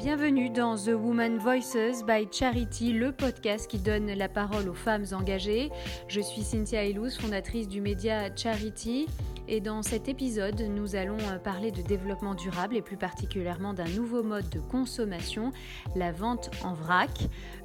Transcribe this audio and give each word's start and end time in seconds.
Bienvenue 0.00 0.48
dans 0.48 0.76
The 0.76 0.94
Woman 0.98 1.36
Voices 1.36 2.02
by 2.06 2.26
Charity, 2.32 2.94
le 2.94 3.12
podcast 3.12 3.70
qui 3.70 3.78
donne 3.78 4.06
la 4.06 4.30
parole 4.30 4.66
aux 4.70 4.74
femmes 4.74 5.04
engagées. 5.12 5.70
Je 6.08 6.22
suis 6.22 6.40
Cynthia 6.40 6.86
Ilous, 6.86 7.10
fondatrice 7.20 7.68
du 7.68 7.82
média 7.82 8.34
Charity. 8.34 9.08
Et 9.46 9.60
dans 9.60 9.82
cet 9.82 10.08
épisode, 10.08 10.58
nous 10.58 10.96
allons 10.96 11.18
parler 11.44 11.70
de 11.70 11.82
développement 11.82 12.34
durable 12.34 12.78
et 12.78 12.82
plus 12.82 12.96
particulièrement 12.96 13.74
d'un 13.74 13.88
nouveau 13.88 14.22
mode 14.22 14.48
de 14.48 14.60
consommation, 14.60 15.52
la 15.94 16.12
vente 16.12 16.50
en 16.64 16.72
vrac. 16.72 17.10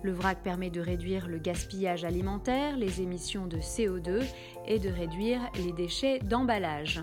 Le 0.04 0.12
vrac 0.12 0.44
permet 0.44 0.70
de 0.70 0.82
réduire 0.82 1.30
le 1.30 1.38
gaspillage 1.38 2.04
alimentaire, 2.04 2.76
les 2.76 3.02
émissions 3.02 3.48
de 3.48 3.60
CO2 3.60 4.26
et 4.68 4.80
de 4.80 4.90
réduire 4.90 5.40
les 5.64 5.72
déchets 5.72 6.20
d'emballage. 6.20 7.02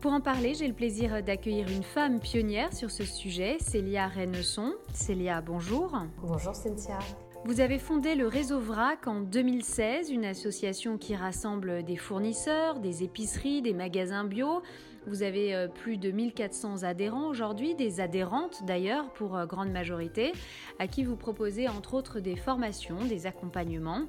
Pour 0.00 0.12
en 0.12 0.20
parler, 0.20 0.54
j'ai 0.54 0.68
le 0.68 0.74
plaisir 0.74 1.24
d'accueillir 1.24 1.66
une 1.68 1.82
femme 1.82 2.20
pionnière 2.20 2.72
sur 2.72 2.88
ce 2.88 3.02
sujet, 3.02 3.56
Célia 3.58 4.06
Rennesson. 4.06 4.74
Célia, 4.92 5.40
bonjour. 5.40 5.90
Bonjour 6.22 6.54
Cynthia. 6.54 7.00
Vous 7.44 7.58
avez 7.60 7.80
fondé 7.80 8.14
le 8.14 8.28
réseau 8.28 8.60
VRAC 8.60 9.08
en 9.08 9.22
2016, 9.22 10.10
une 10.10 10.24
association 10.24 10.98
qui 10.98 11.16
rassemble 11.16 11.82
des 11.82 11.96
fournisseurs, 11.96 12.78
des 12.78 13.02
épiceries, 13.02 13.60
des 13.60 13.74
magasins 13.74 14.22
bio. 14.22 14.62
Vous 15.08 15.24
avez 15.24 15.52
euh, 15.52 15.66
plus 15.66 15.96
de 15.96 16.12
1400 16.12 16.84
adhérents 16.84 17.26
aujourd'hui, 17.26 17.74
des 17.74 17.98
adhérentes 17.98 18.64
d'ailleurs 18.66 19.12
pour 19.14 19.36
euh, 19.36 19.46
grande 19.46 19.72
majorité, 19.72 20.32
à 20.78 20.86
qui 20.86 21.02
vous 21.02 21.16
proposez 21.16 21.66
entre 21.68 21.94
autres 21.94 22.20
des 22.20 22.36
formations, 22.36 23.04
des 23.04 23.26
accompagnements. 23.26 24.02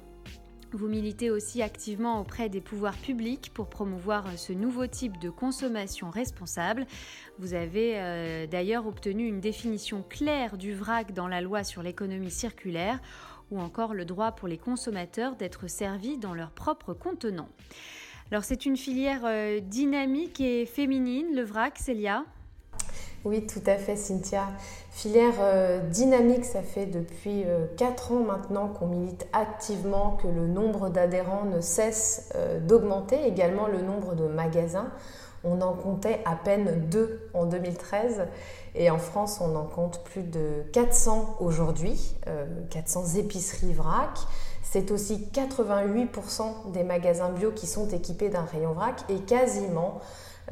Vous 0.72 0.86
militez 0.86 1.30
aussi 1.30 1.62
activement 1.62 2.20
auprès 2.20 2.48
des 2.48 2.60
pouvoirs 2.60 2.96
publics 2.96 3.50
pour 3.52 3.68
promouvoir 3.68 4.38
ce 4.38 4.52
nouveau 4.52 4.86
type 4.86 5.18
de 5.18 5.28
consommation 5.28 6.10
responsable. 6.10 6.86
Vous 7.40 7.54
avez 7.54 7.94
euh, 7.96 8.46
d'ailleurs 8.46 8.86
obtenu 8.86 9.26
une 9.26 9.40
définition 9.40 10.04
claire 10.08 10.56
du 10.56 10.72
vrac 10.72 11.12
dans 11.12 11.26
la 11.26 11.40
loi 11.40 11.64
sur 11.64 11.82
l'économie 11.82 12.30
circulaire 12.30 13.00
ou 13.50 13.58
encore 13.58 13.94
le 13.94 14.04
droit 14.04 14.30
pour 14.30 14.46
les 14.46 14.58
consommateurs 14.58 15.34
d'être 15.34 15.68
servis 15.68 16.18
dans 16.18 16.34
leur 16.34 16.52
propre 16.52 16.94
contenant. 16.94 17.48
Alors 18.30 18.44
c'est 18.44 18.64
une 18.64 18.76
filière 18.76 19.22
euh, 19.24 19.58
dynamique 19.58 20.40
et 20.40 20.66
féminine, 20.66 21.34
le 21.34 21.42
vrac, 21.42 21.78
Célia? 21.78 22.24
Oui, 23.26 23.46
tout 23.46 23.62
à 23.66 23.76
fait, 23.76 23.96
Cynthia. 23.96 24.48
Filière 24.90 25.34
euh, 25.40 25.80
dynamique, 25.80 26.46
ça 26.46 26.62
fait 26.62 26.86
depuis 26.86 27.44
4 27.76 28.12
euh, 28.12 28.14
ans 28.14 28.20
maintenant 28.20 28.68
qu'on 28.68 28.86
milite 28.86 29.26
activement 29.34 30.16
que 30.22 30.26
le 30.26 30.46
nombre 30.46 30.88
d'adhérents 30.88 31.44
ne 31.44 31.60
cesse 31.60 32.30
euh, 32.34 32.60
d'augmenter, 32.60 33.26
également 33.26 33.66
le 33.66 33.82
nombre 33.82 34.14
de 34.14 34.26
magasins. 34.26 34.90
On 35.44 35.60
en 35.60 35.74
comptait 35.74 36.20
à 36.24 36.34
peine 36.34 36.88
2 36.90 37.30
en 37.34 37.44
2013 37.44 38.26
et 38.74 38.90
en 38.90 38.98
France 38.98 39.40
on 39.40 39.54
en 39.54 39.64
compte 39.64 40.02
plus 40.04 40.22
de 40.22 40.64
400 40.72 41.36
aujourd'hui, 41.40 42.14
400 42.68 43.16
épiceries 43.16 43.72
vrac. 43.72 44.18
C'est 44.62 44.90
aussi 44.90 45.28
88% 45.32 46.72
des 46.72 46.84
magasins 46.84 47.30
bio 47.30 47.52
qui 47.52 47.66
sont 47.66 47.88
équipés 47.88 48.28
d'un 48.28 48.44
rayon 48.44 48.74
vrac 48.74 49.02
et 49.08 49.20
quasiment 49.20 50.00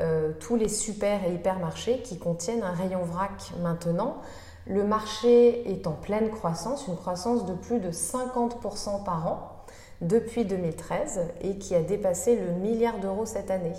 euh, 0.00 0.32
tous 0.38 0.56
les 0.56 0.68
super 0.68 1.24
et 1.24 1.34
hypermarchés 1.34 2.00
qui 2.02 2.18
contiennent 2.18 2.62
un 2.62 2.72
rayon 2.72 3.02
vrac 3.02 3.52
maintenant. 3.62 4.22
Le 4.66 4.84
marché 4.84 5.70
est 5.70 5.86
en 5.86 5.92
pleine 5.92 6.30
croissance, 6.30 6.86
une 6.88 6.96
croissance 6.96 7.46
de 7.46 7.54
plus 7.54 7.80
de 7.80 7.90
50% 7.90 9.02
par 9.02 9.26
an 9.26 9.64
depuis 10.00 10.44
2013 10.44 11.20
et 11.40 11.58
qui 11.58 11.74
a 11.74 11.82
dépassé 11.82 12.36
le 12.36 12.52
milliard 12.52 12.98
d'euros 12.98 13.26
cette 13.26 13.50
année. 13.50 13.72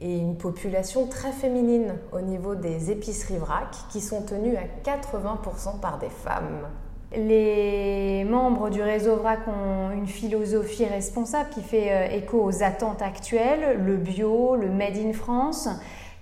Et 0.00 0.18
une 0.18 0.36
population 0.36 1.06
très 1.06 1.32
féminine 1.32 1.94
au 2.12 2.20
niveau 2.20 2.54
des 2.54 2.90
épiceries 2.90 3.38
vrac 3.38 3.74
qui 3.90 4.00
sont 4.00 4.22
tenues 4.22 4.56
à 4.56 4.64
80% 4.84 5.78
par 5.80 5.98
des 5.98 6.10
femmes. 6.10 6.68
Les 7.14 8.24
membres 8.24 8.70
du 8.70 8.80
réseau 8.80 9.16
VRAC 9.16 9.40
ont 9.46 9.90
une 9.90 10.06
philosophie 10.06 10.86
responsable 10.86 11.50
qui 11.50 11.62
fait 11.62 11.92
euh, 11.92 12.16
écho 12.16 12.42
aux 12.42 12.62
attentes 12.62 13.02
actuelles, 13.02 13.82
le 13.84 13.96
bio, 13.96 14.56
le 14.56 14.70
Made 14.70 14.96
in 14.96 15.12
France. 15.12 15.68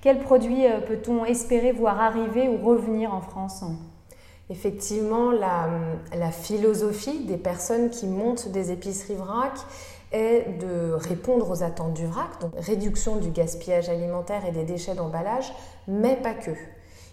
Quels 0.01 0.19
produits 0.19 0.67
euh, 0.67 0.81
peut-on 0.81 1.25
espérer 1.25 1.71
voir 1.71 2.01
arriver 2.01 2.49
ou 2.49 2.57
revenir 2.67 3.15
en 3.15 3.21
France? 3.21 3.63
Effectivement, 4.51 5.31
la, 5.31 6.33
philosophie 6.33 7.21
des 7.21 7.37
personnes 7.37 7.89
qui 7.89 8.09
montent 8.09 8.49
des 8.49 8.73
épiceries 8.73 9.15
vrac 9.15 9.53
est 10.11 10.59
de 10.59 10.93
répondre 10.93 11.49
aux 11.49 11.63
attentes 11.63 11.95
du 11.95 12.05
vrac, 12.05 12.41
donc 12.41 12.51
réduction 12.57 13.17
du 13.17 13.31
gaspillage 13.31 13.89
alimentaire 13.89 14.45
et 14.45 14.51
des 14.51 14.65
déchets 14.65 14.97
d'emballage, 14.97 15.53
mais 15.87 16.17
pas 16.17 16.35
que. 16.35 16.51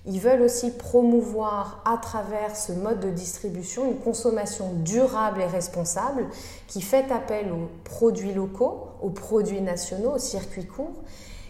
Ils 0.10 0.22
veulent 0.22 0.42
aussi 0.42 0.72
promouvoir 0.72 1.82
à 1.84 1.98
travers 1.98 2.56
ce 2.56 2.72
mode 2.72 3.02
de 3.02 3.10
distribution 3.10 3.86
une 3.86 3.98
consommation 3.98 4.72
durable 4.76 5.42
et 5.42 5.48
responsable 5.48 6.26
qui 6.68 6.82
fait 6.82 7.12
appel 7.12 7.52
aux 7.52 7.70
produits 7.84 8.34
locaux, 8.34 8.88
aux 9.02 9.10
produits 9.10 9.60
nationaux, 9.60 10.14
aux 10.16 10.20
circuits 10.20 10.66
courts. 10.66 11.04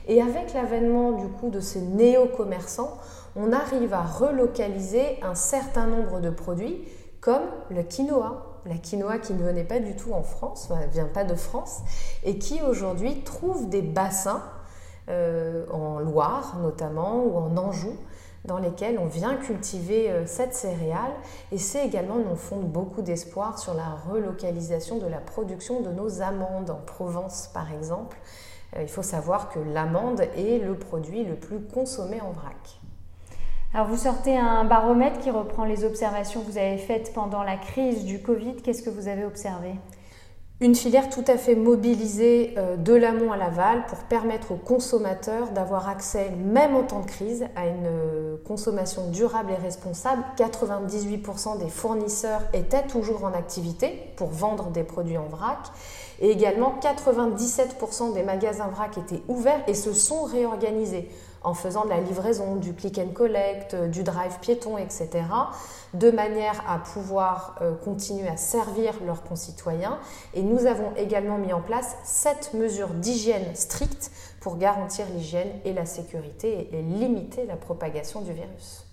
Et 0.08 0.24
avec 0.24 0.56
l'avènement 0.56 1.12
du 1.12 1.28
coup 1.28 1.50
de 1.50 1.60
ces 1.60 1.82
néo-commerçants, 1.82 2.98
on 3.36 3.54
arrive 3.54 3.94
à 3.94 4.02
relocaliser 4.02 5.20
un 5.22 5.36
certain 5.36 5.86
nombre 5.86 6.20
de 6.20 6.32
produits 6.32 6.84
comme 7.22 7.44
le 7.70 7.84
quinoa. 7.84 8.62
La 8.66 8.78
quinoa 8.78 9.20
qui 9.20 9.34
ne 9.34 9.44
venait 9.44 9.66
pas 9.66 9.80
du 9.80 9.96
tout 9.96 10.14
en 10.14 10.24
France, 10.24 10.70
ne 10.72 10.92
vient 10.92 11.06
pas 11.06 11.24
de 11.24 11.36
France, 11.36 11.82
et 12.24 12.40
qui 12.40 12.60
aujourd'hui 12.64 13.22
trouve 13.22 13.70
des 13.70 13.84
bassins 13.84 14.42
euh, 15.10 15.66
en 15.72 16.00
Loire 16.00 16.58
notamment 16.62 17.24
ou 17.24 17.38
en 17.38 17.56
Anjou 17.56 17.94
dans 18.48 18.58
lesquels 18.58 18.98
on 18.98 19.06
vient 19.06 19.36
cultiver 19.36 20.10
euh, 20.10 20.26
cette 20.26 20.54
céréale 20.54 21.12
et 21.52 21.58
c'est 21.58 21.86
également 21.86 22.16
nous 22.16 22.36
fonde 22.36 22.68
beaucoup 22.68 23.02
d'espoir 23.02 23.60
sur 23.60 23.74
la 23.74 23.96
relocalisation 24.10 24.98
de 24.98 25.06
la 25.06 25.20
production 25.20 25.82
de 25.82 25.92
nos 25.92 26.22
amandes 26.22 26.70
en 26.70 26.80
Provence 26.86 27.50
par 27.54 27.72
exemple. 27.74 28.18
Euh, 28.76 28.82
il 28.82 28.88
faut 28.88 29.04
savoir 29.04 29.50
que 29.50 29.60
l'amande 29.60 30.22
est 30.36 30.64
le 30.64 30.76
produit 30.76 31.24
le 31.26 31.36
plus 31.36 31.60
consommé 31.60 32.22
en 32.22 32.32
vrac. 32.32 32.80
Alors 33.74 33.88
vous 33.88 33.98
sortez 33.98 34.38
un 34.38 34.64
baromètre 34.64 35.20
qui 35.20 35.30
reprend 35.30 35.66
les 35.66 35.84
observations 35.84 36.42
que 36.42 36.52
vous 36.52 36.58
avez 36.58 36.78
faites 36.78 37.14
pendant 37.14 37.44
la 37.44 37.58
crise 37.58 38.06
du 38.06 38.22
Covid. 38.22 38.56
Qu'est-ce 38.56 38.82
que 38.82 38.90
vous 38.90 39.10
avez 39.10 39.26
observé? 39.26 39.74
Une 40.60 40.74
filière 40.74 41.10
tout 41.10 41.24
à 41.28 41.38
fait 41.38 41.54
mobilisée 41.54 42.56
euh, 42.58 42.78
de 42.78 42.94
l'amont 42.94 43.32
à 43.32 43.38
l'aval 43.38 43.86
pour 43.86 44.00
permettre 44.00 44.54
aux 44.54 44.58
consommateurs 44.58 45.52
d'avoir 45.52 45.88
accès, 45.88 46.32
même 46.32 46.76
en 46.76 46.82
temps 46.82 47.02
de 47.02 47.06
crise, 47.06 47.46
à 47.56 47.68
une 47.68 47.86
euh, 47.86 48.38
consommation 48.44 49.12
durable 49.12 49.52
et 49.52 49.62
responsable. 49.62 50.24
98% 50.36 51.60
des 51.60 51.70
fournisseurs 51.70 52.42
étaient 52.54 52.88
toujours 52.88 53.24
en 53.24 53.34
activité 53.34 54.12
pour 54.16 54.30
vendre 54.30 54.72
des 54.72 54.84
produits 54.84 55.20
en 55.20 55.28
vrac. 55.28 55.60
Et 56.20 56.32
également 56.32 56.80
97% 56.82 58.16
des 58.16 58.24
magasins 58.24 58.68
vrac 58.70 58.98
étaient 58.98 59.22
ouverts 59.28 59.62
et 59.68 59.76
se 59.76 59.94
sont 59.94 60.24
réorganisés 60.24 61.08
en 61.44 61.54
faisant 61.54 61.86
de 61.86 61.90
la 61.90 62.00
livraison, 62.00 62.56
du 62.56 62.74
click 62.74 62.98
and 62.98 63.14
collect, 63.14 63.74
euh, 63.74 63.88
du 63.88 64.04
drive 64.04 64.40
piéton, 64.42 64.78
etc., 64.78 65.10
de 65.94 66.12
manière 66.12 66.64
à 66.68 66.80
pouvoir 66.80 67.56
euh, 67.62 67.74
continuer 67.74 68.28
à 68.28 68.38
servir 68.38 68.94
leurs 69.06 69.24
concitoyens. 69.24 70.00
Et 70.34 70.42
nous 70.42 70.66
avons 70.66 70.92
également 70.98 71.38
mis 71.38 71.54
en 71.54 71.62
place 71.62 71.96
sept 72.04 72.54
mesures 72.54 72.90
d'hygiène 72.90 73.56
strictes 73.56 74.12
pour 74.40 74.58
garantir 74.58 75.06
l'hygiène 75.16 75.52
et 75.66 75.74
la 75.74 75.86
sécurité 75.86 76.70
et 76.74 76.82
limiter 76.82 77.46
la 77.46 77.56
propagation 77.56 78.22
du 78.22 78.34
virus. 78.34 78.88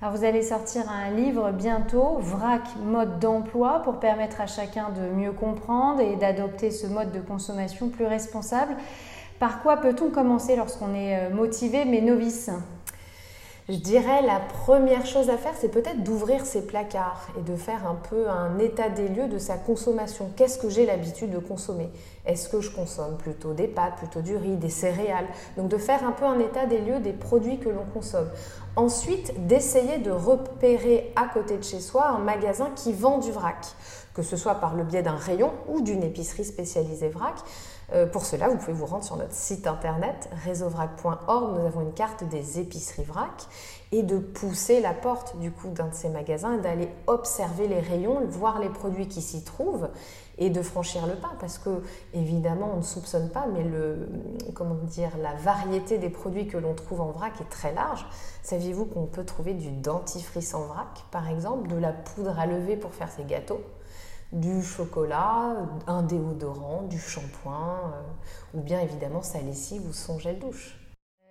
Alors 0.00 0.14
vous 0.14 0.24
allez 0.24 0.42
sortir 0.42 0.88
un 0.88 1.10
livre 1.10 1.50
bientôt, 1.50 2.18
VRAC 2.20 2.62
mode 2.84 3.18
d'emploi, 3.18 3.80
pour 3.82 3.98
permettre 3.98 4.40
à 4.40 4.46
chacun 4.46 4.90
de 4.90 5.08
mieux 5.12 5.32
comprendre 5.32 6.00
et 6.00 6.14
d'adopter 6.14 6.70
ce 6.70 6.86
mode 6.86 7.10
de 7.10 7.18
consommation 7.20 7.88
plus 7.88 8.06
responsable. 8.06 8.76
Par 9.38 9.62
quoi 9.62 9.76
peut-on 9.76 10.10
commencer 10.10 10.56
lorsqu'on 10.56 10.94
est 10.94 11.16
euh, 11.16 11.30
motivé 11.30 11.84
mais 11.84 12.00
novice? 12.00 12.50
Je 13.68 13.76
dirais 13.76 14.22
la 14.22 14.40
première 14.40 15.04
chose 15.04 15.28
à 15.28 15.36
faire, 15.36 15.52
c'est 15.54 15.68
peut-être 15.68 16.02
d'ouvrir 16.02 16.46
ses 16.46 16.66
placards 16.66 17.28
et 17.38 17.42
de 17.42 17.54
faire 17.54 17.86
un 17.86 17.96
peu 17.96 18.26
un 18.28 18.58
état 18.58 18.88
des 18.88 19.08
lieux 19.08 19.28
de 19.28 19.36
sa 19.36 19.58
consommation. 19.58 20.30
Qu'est-ce 20.36 20.56
que 20.56 20.70
j'ai 20.70 20.86
l'habitude 20.86 21.30
de 21.30 21.38
consommer? 21.38 21.90
Est-ce 22.24 22.48
que 22.48 22.62
je 22.62 22.70
consomme 22.70 23.18
plutôt 23.18 23.52
des 23.52 23.68
pâtes, 23.68 23.96
plutôt 23.96 24.22
du 24.22 24.36
riz, 24.36 24.56
des 24.56 24.70
céréales? 24.70 25.26
Donc 25.58 25.68
de 25.68 25.76
faire 25.76 26.06
un 26.06 26.12
peu 26.12 26.24
un 26.24 26.38
état 26.40 26.64
des 26.64 26.78
lieux 26.78 26.98
des 27.00 27.12
produits 27.12 27.58
que 27.58 27.68
l'on 27.68 27.84
consomme. 27.92 28.30
Ensuite, 28.78 29.48
d'essayer 29.48 29.98
de 29.98 30.12
repérer 30.12 31.12
à 31.16 31.26
côté 31.26 31.58
de 31.58 31.64
chez 31.64 31.80
soi 31.80 32.06
un 32.10 32.18
magasin 32.18 32.70
qui 32.76 32.92
vend 32.92 33.18
du 33.18 33.32
vrac, 33.32 33.66
que 34.14 34.22
ce 34.22 34.36
soit 34.36 34.54
par 34.54 34.76
le 34.76 34.84
biais 34.84 35.02
d'un 35.02 35.16
rayon 35.16 35.50
ou 35.66 35.80
d'une 35.80 36.04
épicerie 36.04 36.44
spécialisée 36.44 37.08
vrac. 37.08 37.34
Euh, 37.92 38.06
pour 38.06 38.24
cela, 38.24 38.48
vous 38.48 38.56
pouvez 38.56 38.74
vous 38.74 38.86
rendre 38.86 39.02
sur 39.02 39.16
notre 39.16 39.32
site 39.32 39.66
internet 39.66 40.30
réseauvrac.org. 40.44 41.58
Nous 41.58 41.66
avons 41.66 41.80
une 41.80 41.92
carte 41.92 42.22
des 42.22 42.60
épiceries 42.60 43.02
vrac 43.02 43.48
et 43.90 44.04
de 44.04 44.18
pousser 44.18 44.80
la 44.80 44.94
porte 44.94 45.36
du 45.40 45.50
coup 45.50 45.70
d'un 45.70 45.88
de 45.88 45.94
ces 45.94 46.08
magasins 46.08 46.54
et 46.54 46.60
d'aller 46.60 46.88
observer 47.08 47.66
les 47.66 47.80
rayons, 47.80 48.20
voir 48.28 48.60
les 48.60 48.68
produits 48.68 49.08
qui 49.08 49.22
s'y 49.22 49.42
trouvent 49.42 49.88
et 50.38 50.50
de 50.50 50.62
franchir 50.62 51.06
le 51.06 51.14
pas 51.14 51.32
parce 51.40 51.58
que 51.58 51.82
évidemment 52.14 52.70
on 52.74 52.78
ne 52.78 52.82
soupçonne 52.82 53.28
pas 53.28 53.46
mais 53.52 53.64
le 53.64 54.08
comment 54.54 54.74
dire 54.74 55.10
la 55.20 55.34
variété 55.34 55.98
des 55.98 56.10
produits 56.10 56.46
que 56.46 56.56
l'on 56.56 56.74
trouve 56.74 57.00
en 57.00 57.10
vrac 57.10 57.40
est 57.40 57.50
très 57.50 57.74
large. 57.74 58.06
Saviez-vous 58.42 58.86
qu'on 58.86 59.06
peut 59.06 59.24
trouver 59.24 59.54
du 59.54 59.70
dentifrice 59.70 60.54
en 60.54 60.62
vrac 60.66 61.04
par 61.10 61.28
exemple, 61.28 61.68
de 61.68 61.76
la 61.76 61.92
poudre 61.92 62.38
à 62.38 62.46
lever 62.46 62.76
pour 62.76 62.94
faire 62.94 63.10
ses 63.10 63.24
gâteaux 63.24 63.60
du 64.32 64.62
chocolat, 64.62 65.56
un 65.86 66.02
déodorant, 66.02 66.82
du 66.82 66.98
shampoing, 66.98 67.92
euh, 67.94 68.58
ou 68.58 68.60
bien 68.60 68.80
évidemment 68.80 69.22
sa 69.22 69.40
lessive 69.40 69.86
ou 69.88 69.92
son 69.92 70.18
gel 70.18 70.38
douche? 70.38 70.77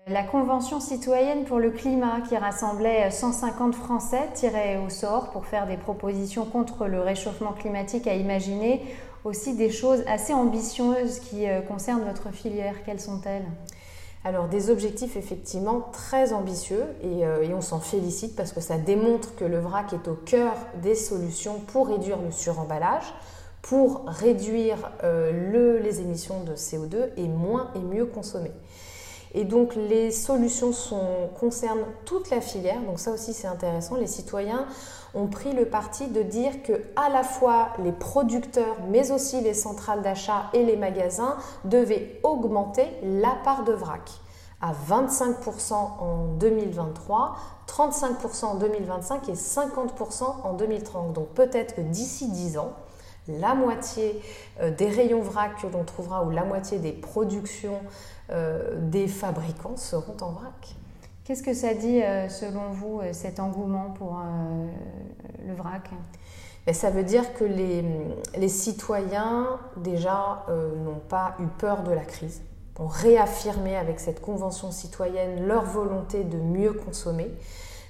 La 0.10 0.24
Convention 0.24 0.80
citoyenne 0.80 1.44
pour 1.44 1.60
le 1.60 1.70
climat, 1.70 2.22
qui 2.22 2.38
rassemblait 2.38 3.12
150 3.12 3.76
Français 3.76 4.30
tirés 4.34 4.78
au 4.78 4.90
sort 4.90 5.32
pour 5.32 5.46
faire 5.46 5.68
des 5.68 5.76
propositions 5.76 6.46
contre 6.46 6.88
le 6.88 7.02
réchauffement 7.02 7.52
climatique, 7.52 8.08
a 8.08 8.16
imaginé 8.16 8.86
aussi 9.26 9.54
des 9.58 9.70
choses 9.70 10.06
assez 10.08 10.34
ambitieuses 10.34 11.20
qui 11.20 11.50
euh, 11.50 11.60
concernent 11.60 12.06
votre 12.06 12.32
filière. 12.32 12.76
Quelles 12.86 13.02
sont-elles? 13.02 13.44
Alors 14.24 14.48
des 14.48 14.70
objectifs 14.70 15.18
effectivement 15.18 15.90
très 15.92 16.32
ambitieux 16.32 16.86
euh, 17.04 17.42
et, 17.42 17.54
on 17.54 17.62
s'en 17.62 17.82
félicite 17.82 18.34
parce 18.34 18.54
que 18.54 18.62
ça 18.62 18.78
démontre 18.78 19.36
que 19.36 19.44
le 19.44 19.60
vrac 19.60 19.92
est 19.92 20.08
au 20.08 20.16
cœur 20.16 20.54
des 20.82 20.96
solutions 20.96 21.60
pour 21.60 21.90
réduire 21.90 22.18
le 22.22 22.32
suremballage, 22.32 23.14
pour 23.62 24.06
réduire 24.08 24.90
euh, 25.04 25.82
les 25.82 26.00
émissions 26.00 26.46
de 26.46 26.54
CO2 26.54 27.10
et 27.18 27.28
moins 27.28 27.72
et 27.76 27.80
mieux 27.80 28.06
consommer. 28.06 28.54
Et 29.34 29.44
donc 29.44 29.76
les 29.76 30.12
solutions 30.12 30.72
concernent 31.40 31.86
toute 32.06 32.30
la 32.30 32.42
filière, 32.42 32.82
donc 32.82 33.00
ça 33.00 33.12
aussi 33.12 33.34
c'est 33.34 33.48
intéressant. 33.48 33.96
Les 33.96 34.08
citoyens 34.08 34.66
ont 35.14 35.28
pris 35.28 35.54
le 35.54 35.66
parti 35.66 36.08
de 36.08 36.22
dire 36.22 36.64
que 36.64 36.74
à 36.96 37.10
la 37.10 37.24
fois 37.24 37.70
les 37.84 37.92
producteurs, 37.92 38.78
mais 38.90 39.12
aussi 39.12 39.42
les 39.42 39.54
centrales 39.54 40.02
d'achat 40.02 40.50
et 40.54 40.64
les 40.64 40.78
magasins 40.78 41.38
devaient 41.66 42.20
augmenter 42.24 42.88
la 43.04 43.36
part 43.44 43.64
de 43.64 43.74
vrac 43.74 44.10
à 44.62 44.72
25% 44.90 45.74
en 45.74 46.28
2023, 46.40 47.36
35% 47.68 48.46
en 48.46 48.56
2025 48.56 49.30
et 49.30 49.34
50% 49.34 50.24
en 50.44 50.54
2030. 50.54 51.14
Donc 51.14 51.28
peut-être 51.30 51.76
que 51.76 51.82
d'ici 51.82 52.30
10 52.30 52.58
ans, 52.58 52.72
la 53.28 53.56
moitié 53.56 54.22
euh, 54.62 54.72
des 54.72 54.90
rayons 54.90 55.22
vrac 55.22 55.62
que 55.62 55.68
l'on 55.68 55.84
trouvera 55.84 56.24
ou 56.24 56.30
la 56.30 56.44
moitié 56.44 56.80
des 56.80 56.92
productions 56.92 57.80
euh, 58.30 58.76
des 58.78 59.08
fabricants 59.08 59.78
seront 59.78 60.18
en 60.22 60.32
vrac. 60.32 60.76
Qu'est-ce 61.24 61.44
que 61.44 61.54
ça 61.54 61.74
dit 61.74 62.02
euh, 62.02 62.30
selon 62.30 62.72
vous 62.72 63.02
cet 63.12 63.40
engouement 63.40 63.92
pour 63.92 64.22
le 65.46 65.54
vrac? 65.56 65.90
Ben, 66.66 66.74
ça 66.74 66.90
veut 66.90 67.04
dire 67.04 67.34
que 67.34 67.44
les, 67.44 68.50
citoyens, 68.50 69.60
déjà, 69.78 70.46
n'ont 70.50 71.00
pas 71.08 71.36
eu 71.40 71.48
peur 71.58 71.84
de 71.84 71.92
la 71.92 72.04
crise, 72.04 72.42
ont 72.78 72.88
réaffirmé 72.88 73.76
avec 73.76 74.00
cette 74.00 74.22
convention 74.22 74.72
citoyenne 74.72 75.48
leur 75.48 75.64
volonté 75.64 76.24
de 76.24 76.38
mieux 76.38 76.74
consommer. 76.74 77.30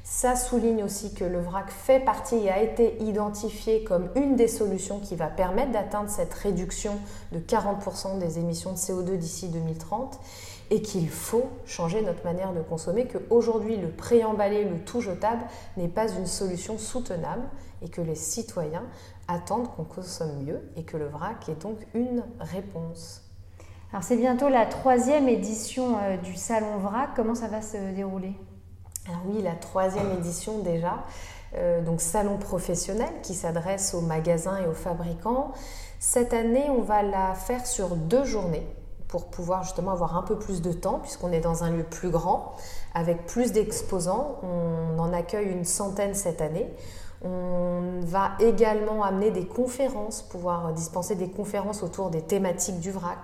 Ça 0.10 0.38
souligne 0.38 0.86
aussi 0.86 1.14
que 1.14 1.26
le 1.26 1.42
vrac 1.42 1.70
fait 1.70 2.00
partie 2.00 2.38
et 2.38 2.50
a 2.50 2.64
été 2.64 2.98
identifié 3.04 3.84
comme 3.84 4.10
une 4.16 4.38
des 4.38 4.48
solutions 4.48 5.00
qui 5.00 5.18
va 5.18 5.28
permettre 5.28 5.74
d'atteindre 5.74 6.10
cette 6.10 6.34
réduction 6.34 6.98
de 7.34 7.40
40% 7.40 8.18
des 8.18 8.40
émissions 8.40 8.72
de 8.72 8.78
CO2 8.78 9.18
d'ici 9.18 9.50
2030 9.50 10.18
et 10.72 10.82
qu'il 10.82 11.10
faut 11.10 11.50
changer 11.66 12.02
notre 12.02 12.24
manière 12.24 12.54
de 12.54 12.62
consommer, 12.62 13.06
qu'aujourd'hui 13.06 13.76
le 13.76 13.90
préemballé, 13.90 14.64
le 14.64 14.80
tout 14.80 15.02
jetable 15.02 15.44
n'est 15.76 15.90
pas 15.90 16.08
une 16.10 16.26
solution 16.26 16.78
soutenable 16.78 17.44
et 17.84 17.90
que 17.90 18.02
les 18.02 18.16
citoyens 18.16 18.86
attendent 19.28 19.70
qu'on 19.76 19.84
consomme 19.84 20.42
mieux 20.42 20.62
et 20.78 20.84
que 20.84 20.96
le 20.96 21.10
vrac 21.10 21.50
est 21.50 21.62
donc 21.62 21.86
une 21.94 22.24
réponse. 22.40 23.24
Alors 23.92 24.04
c'est 24.04 24.18
bientôt 24.18 24.48
la 24.48 24.66
troisième 24.66 25.28
édition 25.28 25.98
euh, 26.02 26.16
du 26.16 26.34
Salon 26.36 26.78
Vrac, 26.78 27.10
comment 27.14 27.36
ça 27.36 27.50
va 27.50 27.62
se 27.62 27.94
dérouler? 27.94 28.34
Alors 29.08 29.22
oui, 29.28 29.42
la 29.42 29.54
troisième 29.54 30.12
édition 30.18 30.60
déjà, 30.60 31.04
euh, 31.56 31.82
donc 31.82 32.02
salon 32.02 32.38
professionnel 32.38 33.10
qui 33.24 33.34
s'adresse 33.34 33.94
aux 33.94 34.02
magasins 34.02 34.58
et 34.58 34.68
aux 34.68 34.74
fabricants. 34.74 35.52
Cette 36.00 36.34
année, 36.34 36.70
on 36.70 36.82
va 36.82 37.04
la 37.04 37.34
faire 37.34 37.66
sur 37.66 37.96
deux 37.96 38.26
journées 38.26 38.68
pour 39.08 39.28
pouvoir 39.28 39.64
justement 39.64 39.92
avoir 39.92 40.18
un 40.18 40.24
peu 40.24 40.38
plus 40.38 40.62
de 40.62 40.74
temps 40.74 41.00
puisqu'on 41.00 41.32
est 41.32 41.40
dans 41.40 41.64
un 41.64 41.72
lieu 41.72 41.84
plus 41.84 42.10
grand 42.10 42.54
avec 42.94 43.26
plus 43.26 43.54
d'exposants. 43.54 44.40
On 44.44 45.00
en 45.00 45.14
accueille 45.14 45.48
une 45.48 45.64
centaine 45.64 46.14
cette 46.14 46.42
année. 46.42 46.70
On 47.24 48.02
va 48.02 48.34
également 48.40 49.04
amener 49.04 49.32
des 49.32 49.48
conférences, 49.48 50.22
pouvoir 50.22 50.74
dispenser 50.74 51.16
des 51.16 51.30
conférences 51.30 51.82
autour 51.82 52.12
des 52.12 52.22
thématiques 52.22 52.80
du 52.80 52.92
vrac, 52.92 53.18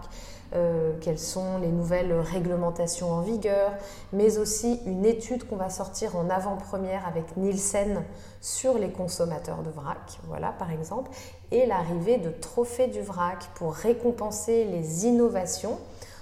euh, 0.54 0.94
quelles 1.02 1.20
sont 1.20 1.58
les 1.58 1.70
nouvelles 1.70 2.14
réglementations 2.14 3.12
en 3.12 3.22
vigueur, 3.22 3.72
mais 4.12 4.38
aussi 4.38 4.80
une 4.86 5.06
étude 5.06 5.48
qu'on 5.48 5.56
va 5.56 5.70
sortir 5.70 6.16
en 6.16 6.30
avant-première 6.30 7.08
avec 7.08 7.38
Nielsen 7.38 8.04
sur 8.42 8.78
les 8.78 8.92
consommateurs 8.92 9.64
de 9.64 9.72
vrac, 9.72 10.20
voilà 10.28 10.52
par 10.52 10.72
exemple, 10.72 11.10
et 11.52 11.66
l'arrivée 11.66 12.18
de 12.18 12.30
trophées 12.30 12.88
du 12.88 13.02
vrac 13.02 13.50
pour 13.56 13.74
récompenser 13.74 14.66
les 14.66 15.06
innovations 15.06 15.80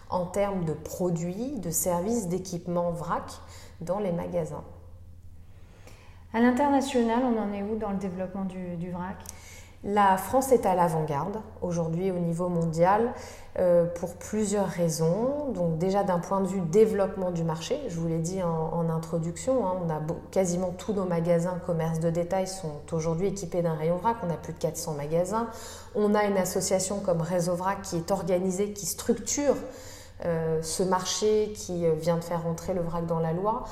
en 0.10 0.26
termes 0.26 0.66
de 0.66 0.74
produits, 0.74 1.60
de 1.60 1.72
services, 1.72 2.28
d'équipements 2.28 2.92
vrac 2.92 3.32
dans 3.82 4.00
les 4.00 4.12
magasins. 4.12 4.64
À 6.34 6.40
l'international, 6.40 7.24
on 7.24 7.38
en 7.38 7.52
est 7.52 7.64
où 7.64 7.76
dans 7.78 7.92
le 7.92 7.98
développement 7.98 8.46
du 8.46 8.92
vrac? 8.92 9.18
La 9.84 10.16
France 10.18 10.52
est 10.52 10.68
à 10.68 10.76
l'avant-garde 10.76 11.42
aujourd'hui 11.62 12.12
au 12.12 12.20
niveau 12.20 12.50
mondial 12.50 13.14
euh, 13.58 13.86
pour 13.86 14.14
plusieurs 14.14 14.68
raisons. 14.68 15.50
Donc 15.56 15.80
déjà 15.80 16.04
d'un 16.04 16.20
point 16.20 16.40
de 16.42 16.48
vue 16.48 16.62
développement 16.62 17.32
du 17.32 17.44
marché, 17.44 17.80
je 17.88 18.00
vous 18.00 18.08
l'ai 18.08 18.20
dit 18.20 18.44
en, 18.44 18.90
introduction, 18.90 19.66
hein, 19.66 19.74
on 19.84 19.90
a 19.90 20.00
quasiment 20.30 20.72
tous 20.78 20.94
nos 20.94 21.06
magasins 21.06 21.60
commerce 21.66 22.00
de 22.00 22.12
détail 22.12 22.48
sont 22.48 22.82
aujourd'hui 22.92 23.28
équipés 23.28 23.64
d'un 23.64 23.74
rayon 23.74 23.98
vrac. 23.98 24.18
On 24.24 24.30
a 24.30 24.38
plus 24.38 24.54
de 24.54 24.60
400 24.60 24.94
magasins. 24.94 25.48
On 25.96 26.14
a 26.14 26.26
une 26.26 26.38
association 26.38 27.00
comme 27.00 27.22
Réseau 27.22 27.56
Vrac 27.56 27.82
qui 27.82 27.98
est 27.98 28.12
organisée, 28.12 28.74
qui 28.74 28.86
structure 28.86 29.56
euh, 30.26 30.62
ce 30.62 30.84
marché 30.84 31.54
qui 31.56 31.86
vient 32.00 32.18
de 32.18 32.24
faire 32.24 32.46
entrer 32.46 32.76
le 32.76 32.82
vrac 32.82 33.08
dans 33.08 33.20
la 33.20 33.34
loi. 33.34 33.66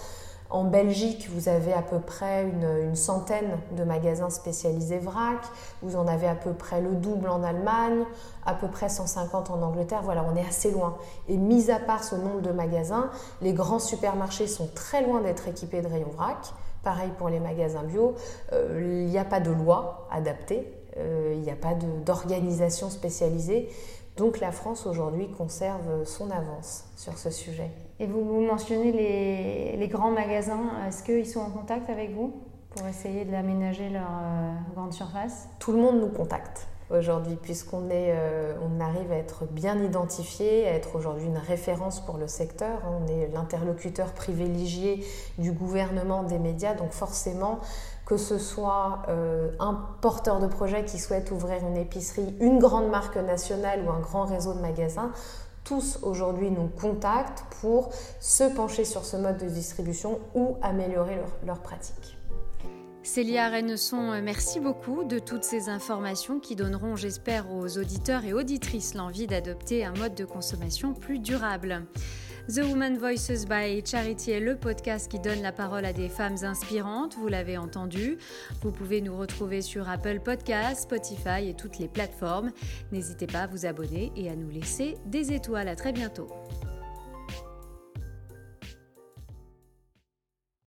En 0.49 0.63
Belgique, 0.63 1.29
vous 1.31 1.47
avez 1.47 1.73
à 1.73 1.83
peu 1.83 1.99
près 1.99 2.43
une, 2.43 2.95
centaine 2.95 3.59
de 3.77 3.83
magasins 3.83 4.31
spécialisés 4.31 4.97
vrac. 4.97 5.37
Vous 5.83 5.95
en 5.95 6.07
avez 6.07 6.27
à 6.27 6.33
peu 6.33 6.53
près 6.53 6.81
le 6.81 6.95
double 6.95 7.29
en 7.29 7.43
Allemagne, 7.43 8.03
à 8.47 8.55
peu 8.55 8.67
près 8.67 8.89
150 8.89 9.51
en 9.51 9.61
Angleterre. 9.61 10.01
Voilà, 10.03 10.25
on 10.27 10.35
est 10.35 10.45
assez 10.45 10.71
loin. 10.71 10.97
Et 11.27 11.37
mis 11.37 11.69
à 11.69 11.79
part 11.79 12.03
ce 12.03 12.15
nombre 12.15 12.41
de 12.41 12.51
magasins, 12.51 13.11
les 13.41 13.53
grands 13.53 13.77
supermarchés 13.77 14.47
sont 14.47 14.67
très 14.73 15.05
loin 15.05 15.21
d'être 15.21 15.47
équipés 15.47 15.81
de 15.81 15.87
rayons 15.87 16.09
vrac. 16.09 16.51
Pareil 16.81 17.11
pour 17.19 17.29
les 17.29 17.39
magasins 17.39 17.83
bio. 17.83 18.15
Euh, 18.51 19.03
il 19.05 19.11
n'y 19.11 19.19
a 19.19 19.25
pas 19.25 19.41
de 19.41 19.51
loi 19.51 20.07
adaptée. 20.11 20.73
Euh, 20.97 21.33
il 21.35 21.41
n'y 21.41 21.51
a 21.51 21.55
pas 21.55 21.75
d'organisation 21.75 22.89
spécialisée. 22.89 23.69
Donc 24.19 24.41
la 24.41 24.51
France 24.51 24.85
aujourd'hui 24.85 25.29
conserve 25.29 26.03
son 26.03 26.29
avance 26.29 26.83
sur 26.97 27.17
ce 27.17 27.29
sujet. 27.29 27.71
Et 28.01 28.05
vous, 28.05 28.41
mentionnez 28.41 28.91
les, 28.91 29.87
grands 29.87 30.11
magasins, 30.11 30.59
est-ce 30.85 31.03
qu'ils 31.03 31.25
sont 31.25 31.39
en 31.39 31.49
contact 31.49 31.89
avec 31.89 32.13
vous 32.13 32.33
pour 32.75 32.85
essayer 32.85 33.23
de 33.23 33.31
l'aménager 33.31 33.87
leur 33.87 34.01
euh, 34.01 34.51
grande 34.75 34.91
surface? 34.91 35.47
Tout 35.59 35.71
le 35.71 35.77
monde 35.77 36.01
nous 36.01 36.09
contacte 36.09 36.67
aujourd'hui 36.89 37.37
puisqu'on 37.41 37.87
euh, 37.89 38.53
on 38.61 38.81
arrive 38.81 39.09
à 39.13 39.15
être 39.15 39.45
bien 39.45 39.81
identifié, 39.81 40.67
à 40.67 40.73
être 40.73 40.97
aujourd'hui 40.97 41.27
une 41.27 41.37
référence 41.37 42.05
pour 42.05 42.17
le 42.17 42.27
secteur. 42.27 42.81
On 42.89 43.07
est 43.07 43.29
l'interlocuteur 43.33 44.11
privilégié 44.11 45.05
du 45.37 45.53
gouvernement, 45.53 46.23
des 46.23 46.39
médias, 46.39 46.73
donc 46.73 46.91
forcément 46.91 47.59
que 48.09 48.17
ce 48.17 48.39
soit 48.39 49.03
euh, 49.07 49.51
un 49.59 49.75
porteur 50.01 50.39
de 50.39 50.47
projet 50.47 50.83
qui 50.83 50.97
souhaite 50.97 51.29
ouvrir 51.29 51.59
une 51.63 51.77
épicerie, 51.77 52.35
une 52.39 52.57
grande 52.57 52.89
marque 52.89 53.17
nationale 53.17 53.83
ou 53.85 53.91
un 53.91 53.99
grand 53.99 54.25
réseau 54.25 54.55
de 54.55 54.59
magasins, 54.59 55.11
tous 55.63 55.99
aujourd'hui 56.01 56.49
nous 56.49 56.67
contactent 56.69 57.43
pour 57.61 57.89
se 58.19 58.43
pencher 58.55 58.83
sur 58.83 59.05
ce 59.05 59.15
mode 59.15 59.37
de 59.37 59.47
distribution 59.47 60.19
ou 60.33 60.57
améliorer 60.63 61.21
leurs 61.45 61.59
pratiques. 61.59 62.17
Célia 63.03 63.47
Rennesson, 63.49 64.11
euh, 64.11 64.21
merci 64.23 64.59
beaucoup 64.59 65.03
de 65.03 65.19
toutes 65.19 65.43
ces 65.43 65.69
informations 65.69 66.39
qui 66.39 66.55
donneront, 66.55 66.95
j'espère, 66.95 67.51
aux 67.51 67.77
auditeurs 67.77 68.25
et 68.25 68.33
auditrices 68.33 68.95
l'envie 68.95 69.27
d'adopter 69.27 69.85
un 69.85 69.93
mode 69.93 70.15
de 70.15 70.25
consommation 70.25 70.95
plus 70.95 71.19
durable. 71.19 71.85
The 72.49 72.63
Woman 72.63 72.97
Voices 72.97 73.45
by 73.45 73.83
Charity 73.85 74.31
est 74.31 74.39
le 74.39 74.55
podcast 74.55 75.11
qui 75.11 75.19
donne 75.19 75.43
la 75.43 75.51
parole 75.51 75.85
à 75.85 75.93
des 75.93 76.09
femmes 76.09 76.37
inspirantes, 76.41 77.15
vous 77.15 77.27
l'avez 77.27 77.59
entendu. 77.59 78.17
Vous 78.63 78.71
pouvez 78.71 79.01
nous 79.01 79.15
retrouver 79.15 79.61
sur 79.61 79.87
Apple 79.87 80.19
Podcasts, 80.19 80.83
Spotify 80.83 81.47
et 81.47 81.53
toutes 81.53 81.77
les 81.77 81.87
plateformes. 81.87 82.49
N'hésitez 82.91 83.27
pas 83.27 83.41
à 83.41 83.47
vous 83.47 83.67
abonner 83.67 84.11
et 84.15 84.31
à 84.31 84.35
nous 84.35 84.49
laisser 84.49 84.95
des 85.05 85.31
étoiles. 85.31 85.67
À 85.67 85.75
très 85.75 85.93
bientôt. 85.93 86.27